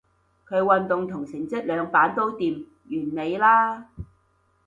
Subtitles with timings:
[0.47, 3.85] 佢運動同成績兩瓣都掂，完美啦